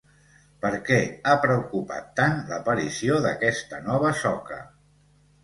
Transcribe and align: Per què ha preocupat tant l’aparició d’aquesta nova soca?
Per 0.61 0.69
què 0.85 0.95
ha 1.31 1.35
preocupat 1.43 2.07
tant 2.21 2.41
l’aparició 2.49 3.21
d’aquesta 3.27 3.83
nova 3.93 4.13
soca? 4.25 4.61